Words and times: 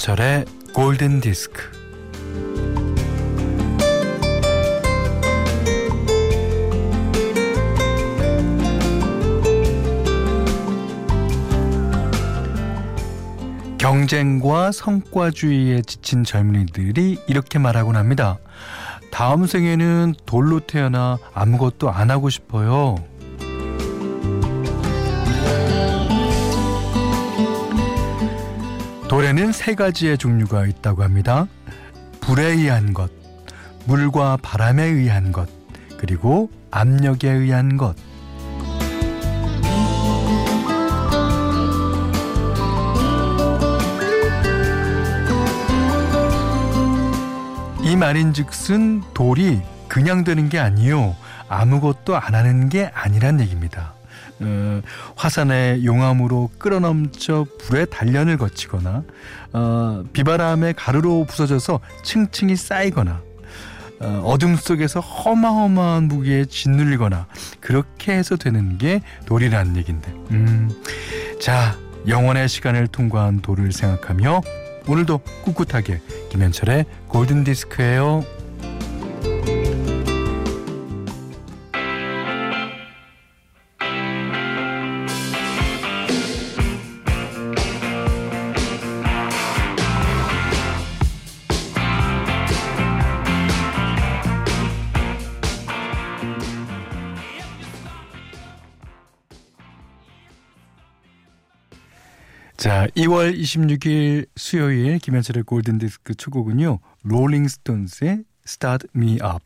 김현철의 0.00 0.46
골든 0.72 1.20
디스크. 1.20 1.70
경쟁과 13.78 14.72
성과주의에 14.72 15.82
지친 15.82 16.24
젊은이들이 16.24 17.18
이렇게 17.26 17.58
말하곤 17.58 17.96
합니다. 17.96 18.38
다음 19.10 19.46
생에는 19.46 20.14
돌로 20.24 20.60
태어나 20.60 21.18
아무것도 21.34 21.90
안 21.90 22.10
하고 22.10 22.30
싶어요. 22.30 22.96
돌에는 29.10 29.50
세 29.50 29.74
가지의 29.74 30.18
종류가 30.18 30.66
있다고 30.66 31.02
합니다. 31.02 31.48
불에 32.20 32.44
의한 32.44 32.94
것, 32.94 33.10
물과 33.86 34.38
바람에 34.40 34.84
의한 34.84 35.32
것, 35.32 35.48
그리고 35.98 36.48
압력에 36.70 37.28
의한 37.28 37.76
것. 37.76 37.96
이 47.82 47.96
말인즉슨 47.96 49.02
돌이 49.12 49.60
그냥 49.88 50.22
되는 50.22 50.48
게 50.48 50.60
아니요 50.60 51.16
아무것도 51.48 52.16
안 52.16 52.36
하는 52.36 52.68
게 52.68 52.92
아니란 52.94 53.40
얘기입니다. 53.40 53.92
어, 54.40 54.80
화산의 55.16 55.84
용암으로 55.84 56.50
끌어넘쳐 56.58 57.46
불의 57.58 57.86
단련을 57.90 58.38
거치거나 58.38 59.02
어, 59.52 60.04
비바람에 60.12 60.72
가루로 60.74 61.26
부서져서 61.26 61.80
층층이 62.02 62.56
쌓이거나 62.56 63.22
어, 64.00 64.22
어둠 64.24 64.56
속에서 64.56 65.00
허마허마한 65.00 66.04
무게에 66.04 66.46
짓눌리거나 66.46 67.26
그렇게 67.60 68.12
해서 68.12 68.36
되는 68.36 68.78
게 68.78 69.02
돌이라는 69.26 69.76
얘긴데 69.76 70.10
음, 70.30 70.70
자 71.40 71.76
영원의 72.08 72.48
시간을 72.48 72.86
통과한 72.88 73.40
돌을 73.42 73.72
생각하며 73.72 74.40
오늘도 74.88 75.18
꿋꿋하게 75.44 76.00
김현철의 76.30 76.86
골든디스크예요. 77.08 78.39
자, 102.60 102.86
2월 102.88 103.34
26일 103.34 104.28
수요일 104.36 104.98
김현철의 104.98 105.44
골든디스크 105.44 106.14
초곡은요. 106.14 106.78
롤링스톤스의 107.04 108.24
Start 108.46 108.88
Me 108.94 109.12
Up. 109.14 109.42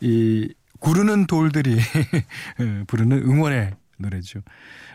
이 0.00 0.52
구르는 0.80 1.28
돌들이 1.28 1.78
부르는 2.88 3.18
응원의 3.18 3.70
노래죠. 3.98 4.40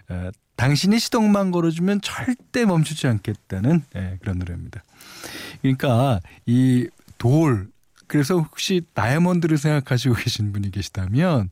어, 0.10 0.32
당신이 0.58 1.00
시동만 1.00 1.52
걸어주면 1.52 2.02
절대 2.02 2.66
멈추지 2.66 3.08
않겠다는 3.08 3.84
네, 3.94 4.18
그런 4.20 4.40
노래입니다. 4.40 4.84
그러니까 5.62 6.20
이 6.46 6.90
돌, 7.18 7.70
그래서 8.08 8.40
혹시 8.40 8.82
다이아몬드를 8.96 9.58
생각하시고 9.58 10.16
계신 10.16 10.52
분이 10.52 10.72
계시다면 10.72 11.50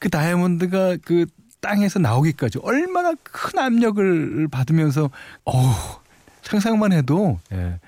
그 0.00 0.10
다이아몬드가 0.10 0.96
그 1.04 1.26
땅에서 1.64 1.98
나오기까지 1.98 2.58
얼마나 2.62 3.14
큰 3.22 3.58
압력을 3.58 4.48
받으면서 4.48 5.08
어우 5.44 5.72
상상만 6.42 6.92
해도 6.92 7.40
예, 7.52 7.80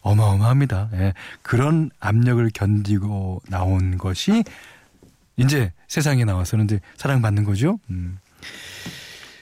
어마어마합니다. 0.00 0.90
예, 0.94 1.14
그런 1.42 1.90
압력을 2.00 2.48
견디고 2.52 3.42
나온 3.48 3.96
것이 3.96 4.42
이제 5.36 5.72
세상에 5.86 6.24
나와서는 6.24 6.64
이제 6.64 6.80
사랑받는 6.96 7.44
거죠. 7.44 7.78
음. 7.90 8.18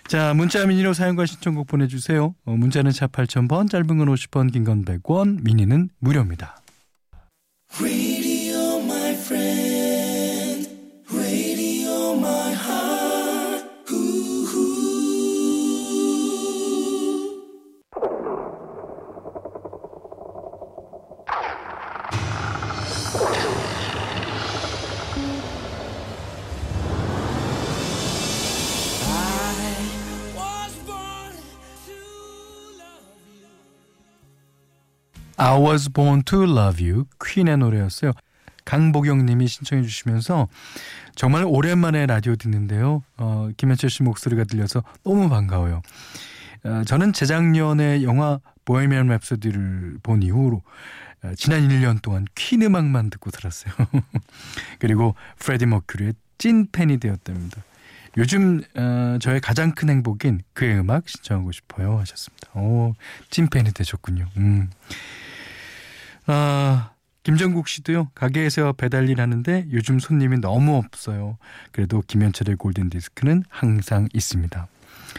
자, 0.06 0.34
문자 0.34 0.66
미니로 0.66 0.92
사용과 0.92 1.24
신청곡 1.24 1.66
보내주세요. 1.68 2.34
어, 2.44 2.50
문자는 2.52 2.91
차 2.91 3.06
8000번, 3.06 3.70
짧은 3.70 3.86
건 3.86 4.08
50원, 4.08 4.52
긴 4.52 4.64
건 4.64 4.84
100원, 4.84 5.42
미니는 5.42 5.88
무료입니다. 6.00 6.59
I 35.41 35.59
was 35.59 35.89
born 35.91 36.23
to 36.25 36.43
love 36.43 36.87
you 36.87 37.06
퀸의 37.25 37.56
노래였어요. 37.56 38.12
강보경 38.67 39.25
님이 39.25 39.49
신청해 39.49 39.83
주시면서 39.83 40.49
정말 41.15 41.45
오랜만에 41.47 42.05
라디오 42.05 42.37
듣는데요. 42.37 43.03
어, 43.17 43.49
김현철 43.56 43.89
씨 43.89 44.03
목소리가 44.03 44.45
들려서 44.45 44.83
너무 45.03 45.31
반가워요. 45.31 45.81
어, 46.65 46.83
저는 46.84 47.15
재작년에 47.15 48.03
영화 48.03 48.39
보헤미안 48.67 49.09
랩소디를 49.09 50.03
본 50.03 50.23
이후로 50.23 50.61
어, 51.23 51.33
지난 51.39 51.67
1년 51.67 52.03
동안 52.03 52.27
퀸 52.34 52.61
음악만 52.61 53.09
듣고 53.09 53.31
살았어요. 53.31 53.72
그리고 54.78 55.15
프레디 55.39 55.65
머큐리의 55.65 56.12
찐 56.37 56.71
팬이 56.71 56.99
되었답니다. 56.99 57.62
요즘 58.19 58.61
어, 58.77 59.17
저의 59.22 59.41
가장 59.41 59.72
큰 59.72 59.89
행복인 59.89 60.43
그의 60.53 60.81
음악 60.81 61.09
신청하고 61.09 61.51
싶어요 61.53 61.99
하셨습니다. 62.01 62.51
오, 62.55 62.95
찐 63.31 63.49
팬이 63.49 63.72
되셨군요. 63.72 64.27
음. 64.37 64.69
아, 66.32 66.92
김정국 67.24 67.66
씨도요. 67.68 68.10
가게에서 68.14 68.72
배달일 68.72 69.20
하는데 69.20 69.66
요즘 69.72 69.98
손님이 69.98 70.38
너무 70.41 70.76
없어요. 70.76 71.38
그래도 71.72 72.02
김현철의 72.06 72.56
골든 72.56 72.88
디스크는 72.91 73.44
항상 73.48 74.08
있습니다. 74.14 74.68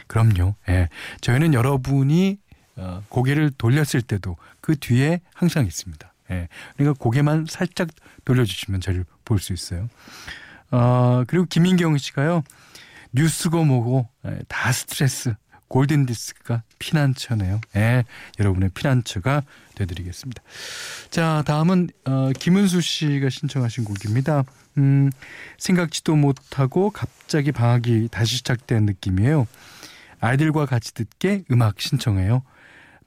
그럼요. 0.07 0.55
예. 0.69 0.87
저희는 1.19 1.53
여러분이 1.53 2.39
어, 2.77 3.03
고개를 3.09 3.51
돌렸을 3.57 4.01
때도 4.01 4.37
그 4.61 4.77
뒤에 4.77 5.19
항상 5.33 5.65
있습니다. 5.65 6.13
예. 6.31 6.47
그러니까 6.77 6.97
고개만 7.03 7.45
살짝 7.49 7.89
돌려주시면 8.25 8.79
저를 8.81 9.05
볼 9.25 9.39
수 9.39 9.51
있어요. 9.53 9.89
어, 10.71 11.23
그리고 11.27 11.45
김인경 11.45 11.97
씨가요. 11.97 12.43
뉴스고 13.11 13.65
뭐고 13.65 14.07
예, 14.25 14.39
다 14.47 14.71
스트레스. 14.71 15.35
골든 15.71 16.05
디스크가 16.05 16.63
피난처네요. 16.79 17.61
예, 17.77 18.03
여러분의 18.39 18.71
피난처가 18.73 19.43
되드리겠습니다. 19.75 20.43
자, 21.09 21.43
다음은 21.47 21.89
어, 22.03 22.31
김은수 22.37 22.81
씨가 22.81 23.29
신청하신 23.29 23.85
곡입니다. 23.85 24.43
음, 24.77 25.09
생각지도 25.57 26.17
못하고 26.17 26.89
갑자기 26.89 27.53
방학이 27.53 28.09
다시 28.11 28.35
시작된 28.35 28.85
느낌이에요. 28.85 29.47
아이들과 30.19 30.65
같이 30.65 30.93
듣게 30.93 31.43
음악 31.51 31.79
신청해요. 31.79 32.43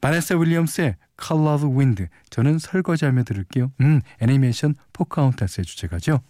바네사 0.01 0.37
윌리엄스의 0.37 0.97
Color 1.23 1.57
of 1.57 1.77
Wind. 1.77 2.07
저는 2.31 2.59
설거지하며 2.59 3.25
들을게요. 3.25 3.73
음, 3.83 4.01
애니메이션 4.21 4.75
포카운타스의 4.95 5.67
주제가죠. 5.67 6.21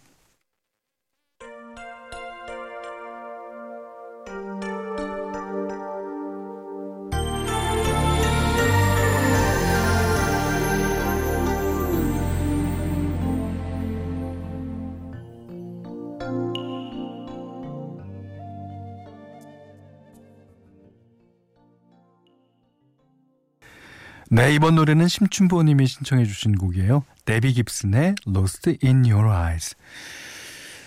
네, 24.35 24.53
이번 24.53 24.75
노래는 24.75 25.07
심춘보 25.07 25.63
님이 25.63 25.87
신청해 25.87 26.25
주신 26.25 26.55
곡이에요. 26.55 27.03
데비 27.25 27.53
깁슨의 27.53 28.15
Lost 28.27 28.77
in 28.83 29.09
Your 29.09 29.29
Eyes. 29.29 29.75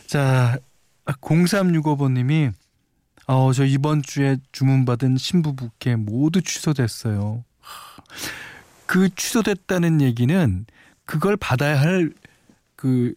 자, 0.07 0.59
0365번 1.07 2.13
님이 2.13 2.51
어, 3.27 3.53
저 3.53 3.65
이번 3.65 4.03
주에 4.03 4.37
주문받은 4.53 5.17
신부 5.17 5.55
부케 5.55 5.97
모두 5.97 6.43
취소됐어요. 6.43 7.45
그 8.87 9.15
취소됐다는 9.15 10.01
얘기는 10.01 10.67
그걸 11.05 11.37
받아야 11.37 11.81
할 11.81 12.13
그 12.79 13.13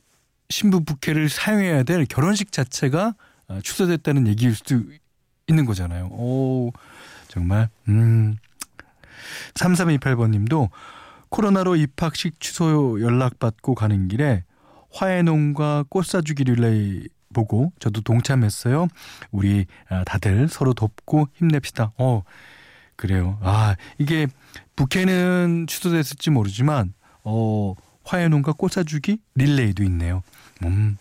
신부 0.49 0.83
부케를 0.83 1.29
사용해야 1.29 1.83
될 1.83 2.05
결혼식 2.05 2.51
자체가 2.51 3.13
아, 3.47 3.61
취소됐다는 3.63 4.27
얘기일 4.27 4.55
수도 4.55 4.81
있는 5.47 5.65
거잖아요. 5.65 6.07
오, 6.07 6.71
정말, 7.27 7.69
음. 7.87 8.37
3328번 9.53 10.31
님도 10.31 10.69
코로나로 11.29 11.75
입학식 11.75 12.39
취소 12.39 13.01
연락받고 13.01 13.75
가는 13.75 14.07
길에 14.07 14.43
화해농과 14.91 15.85
꽃사주기 15.89 16.43
릴레이 16.43 17.07
보고 17.33 17.71
저도 17.79 18.01
동참했어요. 18.01 18.87
우리 19.31 19.65
아, 19.89 20.03
다들 20.03 20.49
서로 20.49 20.73
돕고 20.73 21.29
힘냅시다. 21.33 21.93
어, 21.97 22.23
그래요. 22.97 23.39
아, 23.41 23.75
이게 23.97 24.27
부캐는 24.75 25.67
취소됐을지 25.67 26.29
모르지만 26.29 26.93
어, 27.23 27.73
화해농과 28.03 28.53
꽃사주기 28.53 29.19
릴레이도 29.35 29.83
있네요. 29.83 30.23
음. 30.63 30.97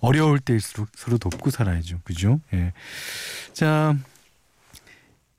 어려울 0.00 0.40
때일수록 0.40 0.88
서로 0.96 1.16
돕고 1.16 1.50
살아야죠. 1.50 2.00
그죠? 2.02 2.40
예. 2.52 2.72
자, 3.52 3.96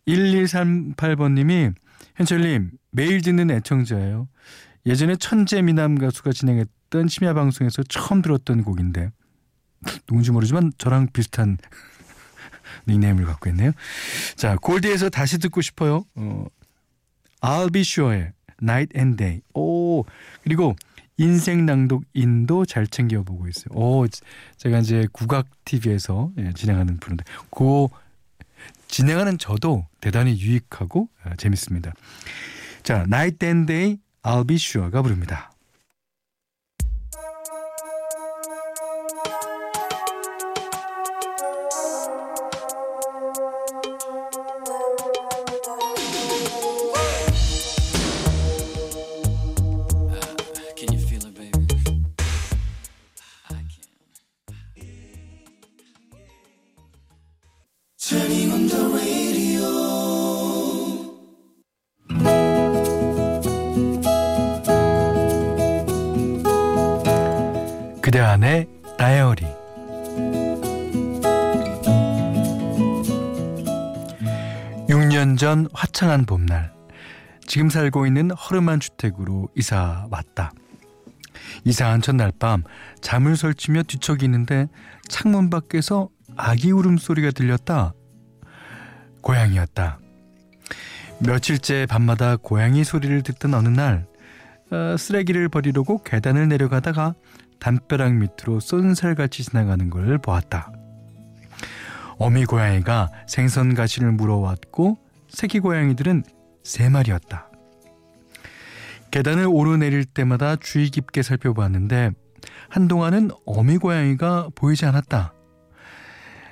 1138번님이 0.07 1.73
현철님 2.15 2.71
매일 2.91 3.21
듣는 3.21 3.51
애청자예요. 3.51 4.27
예전에 4.85 5.15
천재 5.15 5.61
미남 5.61 5.97
가수가 5.97 6.33
진행했던 6.33 7.07
심야 7.07 7.33
방송에서 7.33 7.83
처음 7.83 8.21
들었던 8.21 8.63
곡인데 8.63 9.11
누군지 10.07 10.31
모르지만 10.31 10.71
저랑 10.77 11.07
비슷한 11.13 11.57
닉네임을 12.87 13.25
갖고 13.25 13.49
있네요. 13.49 13.71
자, 14.35 14.57
골디에서 14.61 15.09
다시 15.09 15.37
듣고 15.37 15.61
싶어요. 15.61 16.05
어, 16.15 16.45
I'll 17.41 17.71
be 17.71 17.81
sure의 17.81 18.31
Night 18.61 18.97
and 18.97 19.17
Day. 19.17 19.41
오, 19.53 20.05
그리고 20.43 20.75
인생 21.17 21.65
낭독 21.65 22.03
인도 22.13 22.65
잘 22.65 22.87
챙겨보고 22.87 23.47
있어요. 23.47 23.73
오, 23.77 24.05
제가 24.57 24.79
이제 24.79 25.07
국악 25.11 25.47
TV에서 25.65 26.31
예, 26.39 26.51
진행하는 26.53 26.97
프로인데, 26.97 27.23
그 27.51 27.87
진행하는 28.93 29.39
저도 29.39 29.87
대단히 30.01 30.39
유익하고 30.39 31.09
아, 31.23 31.35
재밌습니다. 31.35 31.93
자, 32.83 33.07
and 33.43 33.65
Day, 33.65 33.97
I'll 34.21 34.47
be 34.47 34.57
sure가 34.57 35.01
부릅니다. 35.01 35.51
(6년) 75.33 75.37
전 75.37 75.67
화창한 75.73 76.25
봄날 76.25 76.73
지금 77.45 77.69
살고 77.69 78.05
있는 78.05 78.31
허름한 78.31 78.79
주택으로 78.79 79.49
이사 79.55 80.07
왔다. 80.09 80.51
이사한 81.65 82.01
첫날 82.01 82.31
밤 82.37 82.63
잠을 83.01 83.35
설치며 83.35 83.83
뒤척이는데 83.83 84.67
창문 85.09 85.49
밖에서 85.49 86.09
아기 86.35 86.71
울음소리가 86.71 87.31
들렸다. 87.31 87.93
고양이였다. 89.21 89.99
며칠째 91.19 91.85
밤마다 91.85 92.37
고양이 92.37 92.83
소리를 92.83 93.21
듣던 93.23 93.53
어느 93.53 93.69
날 93.69 94.05
어, 94.71 94.97
쓰레기를 94.97 95.49
버리려고 95.49 96.01
계단을 96.03 96.47
내려가다가 96.47 97.13
담벼락 97.59 98.13
밑으로 98.15 98.59
쏜살같이 98.59 99.43
지나가는 99.43 99.89
걸 99.89 100.17
보았다. 100.17 100.71
어미 102.17 102.45
고양이가 102.45 103.09
생선 103.27 103.73
가시를 103.73 104.11
물어왔고 104.11 105.02
새끼 105.33 105.59
고양이들은 105.59 106.23
세 106.63 106.89
마리였다. 106.89 107.49
계단을 109.09 109.47
오르내릴 109.47 110.05
때마다 110.05 110.55
주의 110.55 110.89
깊게 110.89 111.23
살펴보았는데 111.23 112.11
한동안은 112.69 113.31
어미 113.45 113.77
고양이가 113.77 114.49
보이지 114.55 114.85
않았다. 114.85 115.33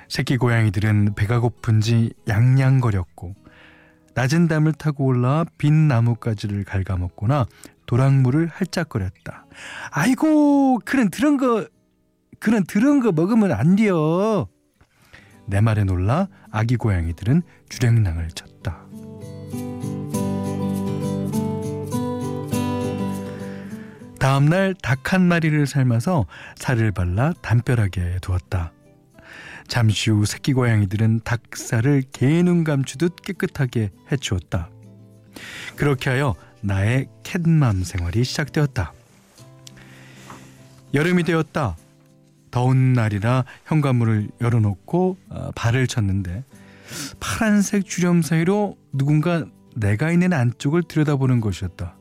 새끼 0.08 0.36
고양이들은 0.36 1.14
배가 1.14 1.40
고픈지 1.40 2.12
양양거렸고 2.28 3.34
낮은 4.14 4.48
담을 4.48 4.72
타고 4.72 5.06
올라 5.06 5.44
빈 5.58 5.88
나뭇가지를 5.88 6.64
갉아먹거나 6.64 7.46
도랑물을 7.86 8.48
할짝거렸다. 8.48 9.46
아이고, 9.90 10.80
그런 10.84 11.10
들은 11.10 11.36
거, 11.36 11.66
그런 12.38 12.64
들은 12.64 13.00
거 13.00 13.12
먹으면 13.12 13.52
안 13.52 13.76
돼요. 13.76 14.48
내 15.46 15.60
말에 15.60 15.84
놀라 15.84 16.28
아기 16.50 16.76
고양이들은 16.76 17.42
주랭랑을 17.68 18.28
쳤다. 18.28 18.82
다음날 24.18 24.74
닭 24.80 25.12
한 25.12 25.20
마리를 25.28 25.66
삶아서 25.66 26.26
살을 26.54 26.92
발라 26.92 27.34
담벼락에 27.42 28.18
두었다. 28.22 28.72
잠시 29.68 30.10
후 30.10 30.24
새끼 30.24 30.54
고양이들은 30.54 31.20
닭살을 31.24 32.04
개눈 32.12 32.64
감추듯 32.64 33.20
깨끗하게 33.20 33.90
해치웠다. 34.10 34.70
그렇게 35.76 36.08
하여 36.10 36.34
나의 36.62 37.08
캣맘 37.24 37.82
생활이 37.84 38.24
시작되었다. 38.24 38.92
여름이 40.94 41.24
되었다. 41.24 41.76
더운 42.52 42.92
날이라 42.92 43.44
현관문을 43.64 44.28
열어놓고 44.40 45.16
어, 45.30 45.50
발을 45.56 45.88
쳤는데 45.88 46.44
파란색 47.18 47.86
주름 47.86 48.22
사이로 48.22 48.76
누군가 48.92 49.44
내가 49.74 50.12
있는 50.12 50.32
안쪽을 50.32 50.82
들여다보는 50.84 51.40
것이었다. 51.40 51.96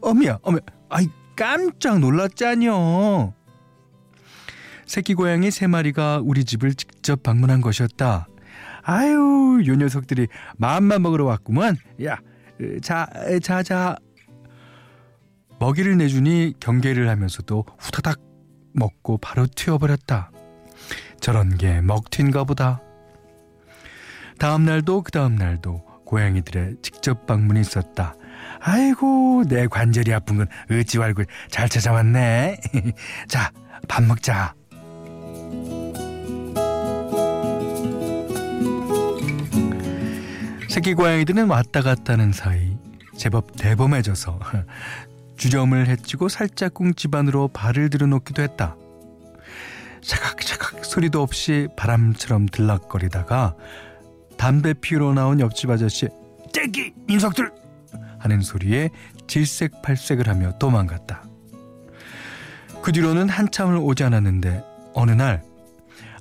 어미야, 0.00 0.38
어미, 0.42 0.58
아이 0.88 1.06
깜짝 1.36 2.00
놀랐잖여. 2.00 3.34
새끼 4.86 5.14
고양이 5.14 5.50
세 5.50 5.66
마리가 5.66 6.20
우리 6.24 6.44
집을 6.44 6.74
직접 6.74 7.22
방문한 7.22 7.60
것이었다. 7.60 8.26
아유, 8.82 9.62
요 9.66 9.74
녀석들이 9.76 10.28
마음만 10.56 11.02
먹으러 11.02 11.24
왔구먼. 11.24 11.76
야, 12.04 12.18
자, 12.82 13.06
자, 13.42 13.62
자. 13.62 13.96
먹이를 15.58 15.96
내주니 15.98 16.54
경계를 16.58 17.08
하면서도 17.08 17.64
후다닥 17.78 18.20
먹고 18.74 19.18
바로 19.18 19.46
튀어버렸다. 19.46 20.30
저런 21.20 21.56
게 21.56 21.80
먹튀인가 21.80 22.44
보다. 22.44 22.80
다음 24.38 24.64
날도 24.64 25.02
그 25.02 25.10
다음 25.10 25.36
날도 25.36 25.82
고양이들의 26.04 26.76
직접 26.82 27.26
방문이 27.26 27.60
있었다. 27.60 28.14
아이고 28.60 29.44
내 29.48 29.66
관절이 29.66 30.12
아픈 30.12 30.36
건 30.36 30.46
어찌 30.70 30.98
말고 30.98 31.24
잘 31.48 31.68
찾아왔네. 31.68 32.58
자 33.28 33.52
밥 33.88 34.02
먹자. 34.04 34.54
새끼 40.68 40.94
고양이들은 40.94 41.48
왔다 41.48 41.82
갔다 41.82 42.14
하는 42.14 42.32
사이 42.32 42.76
제법 43.16 43.54
대범해져서 43.56 44.40
주점을 45.36 45.86
해치고 45.86 46.28
살짝꿍 46.28 46.94
집안으로 46.94 47.48
발을 47.48 47.90
들여놓기도 47.90 48.42
했다. 48.42 48.76
차각차각 50.02 50.84
소리도 50.84 51.22
없이 51.22 51.68
바람처럼 51.76 52.46
들락거리다가 52.46 53.54
담배 54.36 54.74
피우러 54.74 55.14
나온 55.14 55.40
옆집 55.40 55.70
아저씨 55.70 56.08
떼기 56.52 56.92
녀석들 57.08 57.50
하는 58.18 58.40
소리에 58.40 58.90
질색팔색을 59.26 60.28
하며 60.28 60.56
도망갔다. 60.58 61.24
그 62.82 62.92
뒤로는 62.92 63.28
한참을 63.28 63.78
오지 63.78 64.04
않았는데 64.04 64.62
어느 64.94 65.10
날 65.10 65.42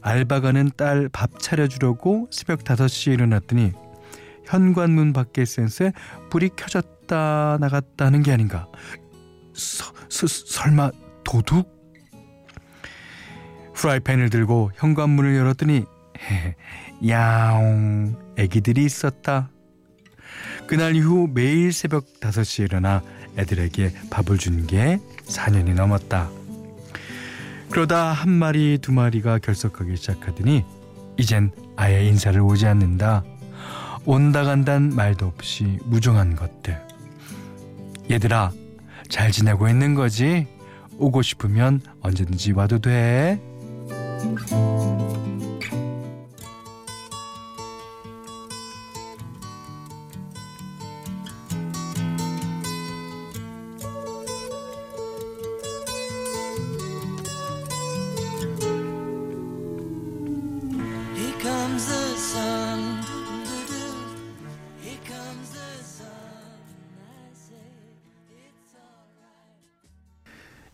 알바 0.01 0.41
가는 0.41 0.70
딸 0.75 1.10
밥 1.10 1.39
차려주려고 1.39 2.27
새벽 2.32 2.63
5시에 2.63 3.13
일어났더니 3.13 3.72
현관문 4.46 5.13
밖에 5.13 5.46
센스에 5.46 5.93
불이 6.29 6.51
켜졌다 6.55 7.58
나갔다 7.60 8.05
하는 8.05 8.24
게 8.24 8.32
아닌가. 8.32 8.67
서, 9.54 9.94
서, 10.10 10.28
설마 10.28 10.92
도둑? 11.24 11.72
프라이팬을 13.76 14.30
들고 14.30 14.72
현관문을 14.76 15.36
열었더니 15.36 15.84
야옹 17.08 18.16
애기들이 18.38 18.86
있었다. 18.86 19.50
그날 20.68 20.96
이후 20.96 21.28
매일 21.32 21.74
새벽 21.74 22.06
5시에 22.20 22.66
일어나 22.66 23.02
애들에게 23.38 23.92
밥을 24.10 24.38
준 24.38 24.66
게 24.68 25.00
4년이 25.26 25.74
넘었다. 25.74 26.30
그러다 27.70 28.12
한 28.14 28.30
마리 28.30 28.78
두 28.80 28.92
마리가 28.92 29.40
결석하기 29.40 29.98
시작하더니 29.98 30.64
이젠 31.18 31.52
아예 31.76 32.06
인사를 32.06 32.40
오지 32.40 32.68
않는다. 32.68 33.24
온다 34.06 34.44
간단 34.44 34.90
말도 34.96 35.26
없이 35.26 35.80
무정한 35.86 36.36
것들. 36.36 36.80
얘들아, 38.12 38.52
잘 39.13 39.32
지내고 39.32 39.70
있는 39.70 39.93
거지? 39.93 40.48
오고 40.98 41.22
싶으면 41.22 41.82
언제든지 42.01 42.53
와도 42.53 42.79
돼. 42.79 43.39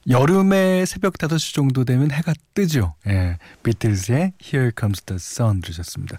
여름에 0.08 0.86
새벽 0.86 1.13
5시 1.13 1.53
정도 1.53 1.84
되면 1.84 2.12
해가 2.12 2.34
뜨죠. 2.53 2.96
예. 3.08 3.38
비틀즈의 3.63 4.34
Here 4.41 4.72
Comes 4.77 5.01
the 5.03 5.18
Sun 5.18 5.62
들으셨습니다. 5.62 6.18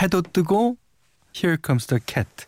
해도 0.00 0.22
뜨고 0.22 0.76
Here 1.34 1.56
Comes 1.64 1.86
the 1.86 2.00
Cat. 2.06 2.46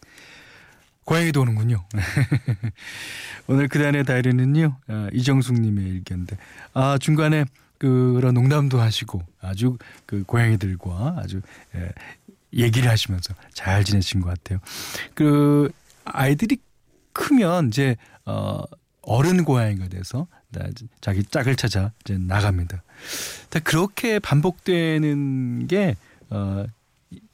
고양이도 1.04 1.40
오는군요. 1.40 1.84
오늘 3.48 3.66
그단의 3.68 4.04
다이리는요. 4.04 4.76
아, 4.86 5.08
이정숙 5.12 5.60
님의 5.60 5.84
일기인데 5.84 6.36
아 6.72 6.98
중간에 6.98 7.44
그런 7.78 8.34
농담도 8.34 8.80
하시고 8.80 9.20
아주 9.40 9.76
그 10.06 10.22
고양이들과 10.22 11.16
아주 11.18 11.40
예, 11.74 11.90
얘기를 12.52 12.88
하시면서 12.88 13.34
잘 13.54 13.82
지내신 13.82 14.20
것 14.20 14.28
같아요. 14.28 14.60
그 15.14 15.72
아이들이 16.04 16.58
크면 17.12 17.68
이제 17.68 17.96
어 18.24 18.62
어른 19.02 19.44
고양이가 19.44 19.88
돼서 19.88 20.28
자기 21.00 21.25
짝을 21.25 21.57
찾아 21.57 21.92
이제 22.04 22.19
나갑니다. 22.19 22.83
그렇게 23.64 24.19
반복되는 24.19 25.66
게 25.66 25.97
어, 26.30 26.64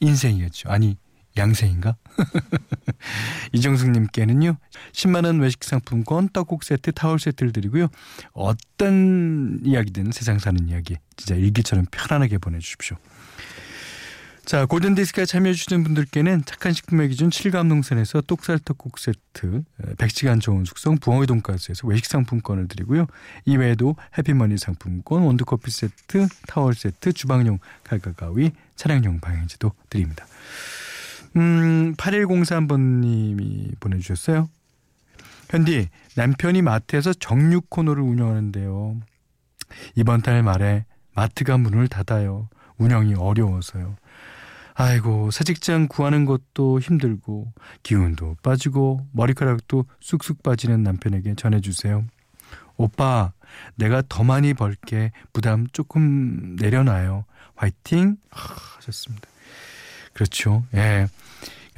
인생이었죠. 0.01 0.69
아니 0.69 0.97
양생인가? 1.37 1.97
이정숙님께는요 3.53 4.57
10만 4.93 5.27
원 5.27 5.41
외식 5.41 5.63
상품권 5.65 6.31
떡국 6.31 6.65
세트 6.65 6.93
타월 6.93 7.19
세트를 7.19 7.53
드리고요 7.53 7.89
어떤 8.33 9.61
이야기든 9.63 10.13
세상 10.13 10.39
사는 10.39 10.67
이야기 10.69 10.97
진짜 11.17 11.35
일기처럼 11.35 11.87
편안하게 11.91 12.39
보내주십시오 12.39 12.97
자, 14.47 14.65
골든디스크에 14.65 15.25
참여해주시는 15.25 15.83
분들께는 15.83 16.45
착한 16.45 16.73
식품의 16.73 17.09
기준 17.09 17.31
7감 17.31 17.67
농산에서 17.67 18.21
똑살떡국 18.21 18.97
세트, 18.97 19.65
100시간 19.97 20.41
좋은 20.41 20.65
숙성 20.65 20.99
부엉이 20.99 21.27
돈가스에서 21.27 21.89
외식 21.89 22.07
상품권을 22.07 22.69
드리고요. 22.69 23.07
이외에도 23.45 23.97
해피머니 24.17 24.57
상품권, 24.57 25.23
원두커피 25.23 25.69
세트, 25.73 26.29
타월 26.47 26.75
세트, 26.75 27.13
주방용 27.13 27.59
칼과 27.83 28.13
가위, 28.13 28.53
차량용 28.77 29.19
방향지도 29.19 29.73
드립니다. 29.91 30.25
음, 31.35 31.97
8103번님이 31.97 33.81
보내주셨어요. 33.81 34.49
현디, 35.51 35.89
남편이 36.15 36.63
마트에서 36.63 37.13
정육 37.15 37.69
코너를 37.69 38.01
운영하는데요. 38.01 39.01
이번 39.97 40.23
달 40.23 40.45
말에 40.45 40.85
마트가 41.17 41.59
문을 41.59 41.89
닫아요. 41.89 42.49
운영이 42.79 43.15
어려워서요. 43.15 43.97
아이고, 44.79 45.31
새 45.31 45.43
직장 45.43 45.89
구하는 45.89 46.27
것도 46.27 46.81
힘들고, 46.81 47.53
기운도 47.83 48.37
빠지고, 48.43 49.07
머리카락도 49.13 49.87
쑥쑥 50.01 50.43
빠지는 50.43 50.83
남편에게 50.83 51.35
전해주세요. 51.35 52.05
오빠, 52.77 53.33
내가 53.77 54.03
더 54.07 54.23
많이 54.23 54.53
벌게 54.53 55.13
부담 55.33 55.67
조금 55.73 56.57
내려놔요. 56.57 57.25
화이팅! 57.55 58.19
하셨습니다. 58.31 59.27
그렇죠. 60.13 60.65
예. 60.75 61.09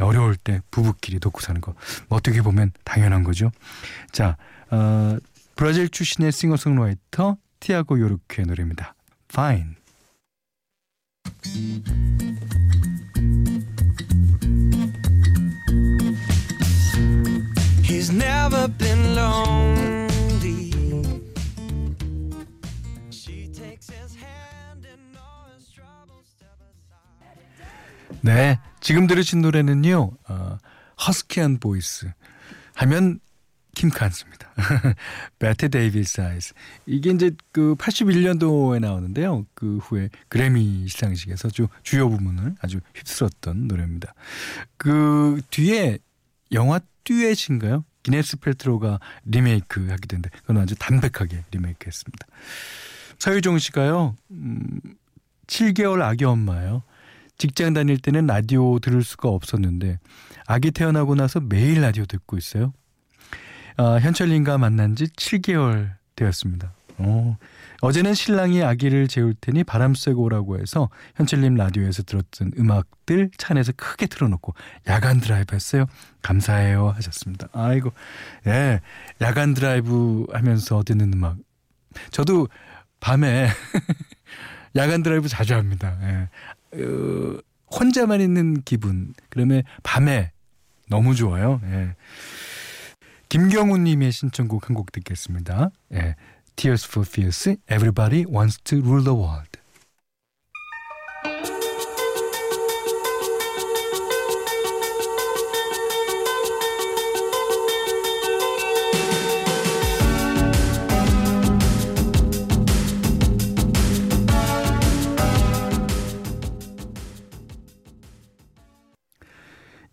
어려울 0.00 0.36
때 0.36 0.60
부부끼리 0.72 1.20
돕고 1.20 1.40
사는 1.40 1.60
거. 1.60 1.74
뭐 2.08 2.18
어떻게 2.18 2.42
보면 2.42 2.72
당연한 2.84 3.22
거죠. 3.22 3.50
자, 4.10 4.36
어, 4.70 5.16
브라질 5.54 5.88
출신의 5.88 6.32
싱어송라이터 6.32 7.36
티아고 7.60 8.00
요르케의 8.00 8.46
노래입니다. 8.46 8.94
Fine. 9.30 9.77
He's 17.82 18.10
never 18.12 18.68
been 18.78 18.98
aside. 19.16 19.68
네, 28.20 28.58
지금 28.80 29.06
들으신 29.06 29.40
노래는요. 29.42 30.10
어, 30.28 30.58
허스키한 31.06 31.58
보이스 31.58 32.12
하면 32.74 33.20
킴 33.78 33.90
칸스입니다. 33.90 34.52
Bette 35.38 35.68
Davis 35.68 36.20
Eyes. 36.20 36.52
이게 36.84 37.10
이제 37.10 37.30
그 37.52 37.76
81년도에 37.76 38.80
나오는데요. 38.80 39.46
그 39.54 39.78
후에 39.78 40.08
그래미 40.28 40.88
시상식에서 40.88 41.48
주, 41.50 41.68
주요 41.84 42.10
부문을 42.10 42.56
아주 42.60 42.80
휩쓸었던 42.96 43.68
노래입니다. 43.68 44.14
그 44.76 45.40
뒤에 45.50 45.98
영화 46.50 46.80
듀엣인가요? 47.04 47.84
기네스 48.02 48.38
펠트로가 48.38 48.98
리메이크 49.26 49.86
하게 49.90 50.08
된데 50.08 50.28
그건 50.40 50.58
아주 50.58 50.74
담백하게 50.74 51.44
리메이크 51.52 51.86
했습니다. 51.86 52.26
서유정 53.20 53.60
씨가요. 53.60 54.16
음, 54.32 54.80
7개월 55.46 56.02
아기 56.02 56.24
엄마예요. 56.24 56.82
직장 57.36 57.74
다닐 57.74 57.98
때는 57.98 58.26
라디오 58.26 58.80
들을 58.80 59.04
수가 59.04 59.28
없었는데 59.28 60.00
아기 60.46 60.72
태어나고 60.72 61.14
나서 61.14 61.38
매일 61.38 61.80
라디오 61.80 62.06
듣고 62.06 62.36
있어요. 62.36 62.72
어, 63.78 63.98
현철님과 64.00 64.58
만난 64.58 64.96
지 64.96 65.04
7개월 65.04 65.92
되었습니다. 66.16 66.72
어, 66.98 67.36
어제는 67.80 68.12
신랑이 68.12 68.64
아기를 68.64 69.06
재울 69.06 69.34
테니 69.40 69.62
바람 69.62 69.94
쐬고 69.94 70.22
오라고 70.24 70.58
해서 70.58 70.90
현철님 71.14 71.54
라디오에서 71.54 72.02
들었던 72.02 72.52
음악들 72.58 73.30
차 73.38 73.54
안에서 73.54 73.72
크게 73.76 74.06
틀어놓고 74.06 74.52
야간 74.88 75.20
드라이브 75.20 75.54
했어요. 75.54 75.86
감사해요 76.22 76.88
하셨습니다. 76.88 77.46
아이고, 77.52 77.92
예, 78.48 78.80
야간 79.20 79.54
드라이브 79.54 80.26
하면서 80.32 80.82
듣는 80.82 81.12
음악. 81.14 81.36
저도 82.10 82.48
밤에 82.98 83.48
야간 84.74 85.04
드라이브 85.04 85.28
자주 85.28 85.54
합니다. 85.54 85.96
예. 86.02 86.82
어, 86.82 87.38
혼자만 87.70 88.20
있는 88.20 88.60
기분. 88.62 89.14
그러면 89.28 89.62
밤에 89.84 90.32
너무 90.88 91.14
좋아요. 91.14 91.60
예. 91.66 91.94
김경훈 93.28 93.84
님의 93.84 94.12
신청곡 94.12 94.68
한 94.68 94.74
곡 94.74 94.90
듣겠습니다. 94.92 95.70
예. 95.92 96.14
Tears 96.56 96.86
for 96.88 97.06
Fears, 97.06 97.56
Everybody 97.70 98.24
Wants 98.26 98.58
to 98.64 98.78
Rule 98.78 99.04
the 99.04 99.14
World. 99.14 99.57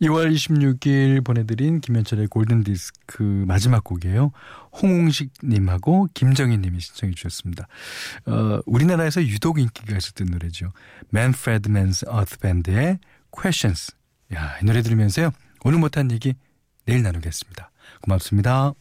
2월 0.06 0.32
26일 0.32 1.24
보내드린 1.24 1.82
김현철의 1.82 2.28
골든디스크 2.28 3.24
마지막 3.48 3.84
곡이에요. 3.84 4.32
홍웅식님하고 4.82 6.10
김정희님이 6.14 6.80
신청해 6.80 7.14
주셨습니다. 7.14 7.68
어, 8.28 8.60
우리나라에서 8.66 9.24
유독 9.24 9.60
인기가 9.60 9.98
있었던 9.98 10.28
노래죠. 10.28 10.72
맨프레드 11.10 11.70
맨스 11.70 12.06
어트 12.08 12.38
밴드의 12.38 13.00
Questions. 13.32 13.96
야, 14.34 14.58
이 14.62 14.66
노래 14.66 14.82
들으면서요. 14.82 15.32
오늘 15.64 15.80
못한 15.80 16.12
얘기 16.12 16.36
내일 16.86 17.02
나누겠습니다. 17.02 17.72
고맙습니다. 18.02 18.74